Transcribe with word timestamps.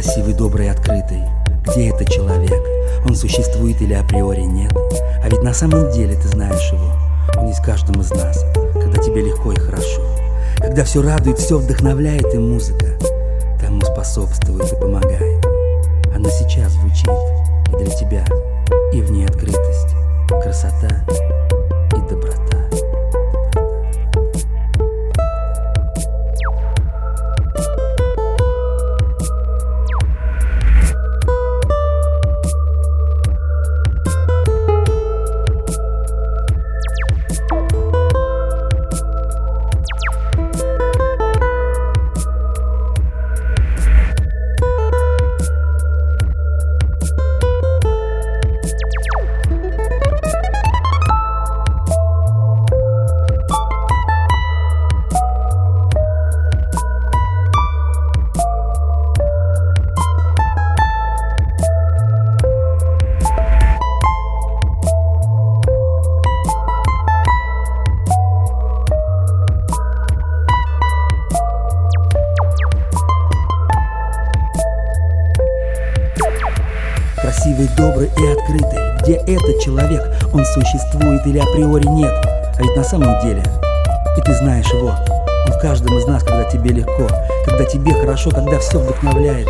Красивый, 0.00 0.32
добрый, 0.32 0.70
открытый. 0.70 1.24
Где 1.66 1.88
этот 1.88 2.08
человек? 2.08 2.62
Он 3.04 3.16
существует 3.16 3.82
или 3.82 3.94
априори 3.94 4.42
нет? 4.42 4.72
А 5.20 5.28
ведь 5.28 5.42
на 5.42 5.52
самом 5.52 5.90
деле 5.90 6.14
ты 6.14 6.28
знаешь 6.28 6.72
его. 6.72 6.92
Он 7.36 7.48
есть 7.48 7.58
в 7.58 7.64
из 8.00 8.10
нас, 8.12 8.44
когда 8.74 9.02
тебе 9.02 9.22
легко 9.22 9.50
и 9.50 9.56
хорошо. 9.56 10.02
Когда 10.58 10.84
все 10.84 11.02
радует, 11.02 11.40
все 11.40 11.58
вдохновляет 11.58 12.32
и 12.32 12.38
музыка 12.38 12.86
тому 13.60 13.80
способствует 13.82 14.72
и 14.72 14.76
помогает. 14.76 15.44
Она 16.14 16.30
сейчас 16.30 16.74
звучит 16.74 17.10
Красивый, 77.28 77.68
добрый 77.76 78.06
и 78.06 78.26
открытый. 78.26 78.78
Где 79.02 79.16
этот 79.16 79.60
человек? 79.60 80.02
Он 80.32 80.42
существует 80.46 81.26
или 81.26 81.38
априори 81.38 81.84
нет? 81.84 82.10
А 82.56 82.62
ведь 82.62 82.74
на 82.74 82.82
самом 82.82 83.20
деле, 83.20 83.42
и 84.16 84.20
ты 84.22 84.32
знаешь 84.32 84.72
его, 84.72 84.94
он 85.46 85.52
в 85.52 85.58
каждом 85.60 85.98
из 85.98 86.06
нас, 86.06 86.22
когда 86.22 86.44
тебе 86.44 86.70
легко, 86.70 87.06
когда 87.44 87.66
тебе 87.66 87.92
хорошо, 87.92 88.30
когда 88.30 88.58
все 88.60 88.78
вдохновляет, 88.78 89.46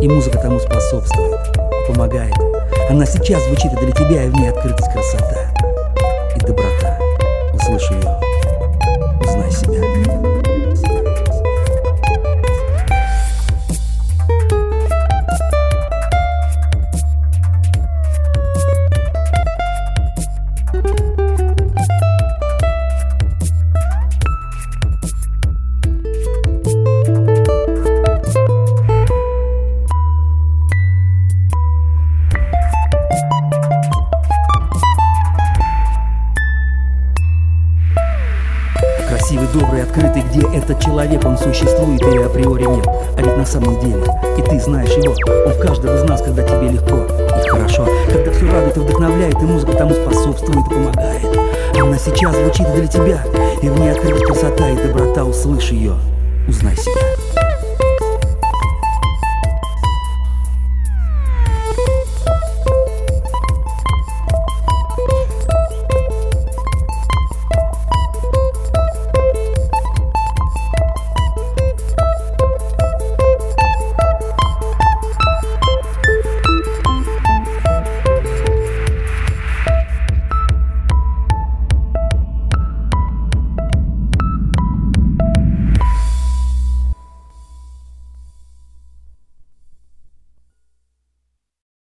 и 0.00 0.08
музыка 0.08 0.38
тому 0.38 0.58
способствует, 0.58 1.38
помогает. 1.86 2.34
Она 2.88 3.04
сейчас 3.04 3.44
звучит 3.44 3.74
и 3.74 3.76
для 3.76 3.92
тебя, 3.92 4.22
и 4.24 4.30
в 4.30 4.34
ней 4.34 4.48
открытость 4.48 4.90
красота 4.90 5.52
и 6.34 6.40
доброта. 6.40 6.98
Услышь 7.52 7.90
ее, 7.90 8.18
узнай 9.20 9.50
себя. 9.50 10.17
Красивый, 39.28 39.48
добрый, 39.52 39.82
открытый, 39.82 40.22
где 40.22 40.40
этот 40.56 40.80
человек, 40.80 41.22
он 41.26 41.36
существует 41.36 42.00
или 42.00 42.22
априори 42.22 42.64
нет. 42.64 42.86
А 42.86 43.20
ведь 43.20 43.36
на 43.36 43.44
самом 43.44 43.78
деле, 43.78 44.02
и 44.38 44.40
ты 44.40 44.58
знаешь 44.58 44.88
его, 44.92 45.14
он 45.44 45.52
в 45.52 45.60
каждом 45.60 45.96
из 45.96 46.02
нас, 46.04 46.22
когда 46.22 46.42
тебе 46.42 46.70
легко 46.70 46.96
и 46.96 47.46
хорошо, 47.46 47.86
когда 48.10 48.32
все 48.32 48.46
радует 48.46 48.76
и 48.78 48.80
вдохновляет, 48.80 49.34
и 49.34 49.44
музыка 49.44 49.72
тому 49.74 49.92
способствует 49.92 50.66
и 50.66 50.70
помогает. 50.70 51.26
Она 51.78 51.98
сейчас 51.98 52.34
звучит 52.36 52.72
для 52.74 52.86
тебя, 52.86 53.22
и 53.60 53.68
в 53.68 53.78
ней 53.78 53.90
открыта 53.90 54.24
красота 54.24 54.70
и 54.70 54.76
доброта, 54.76 55.24
услышь 55.24 55.72
ее, 55.72 55.92
узнай 56.48 56.74
себя. 56.78 57.27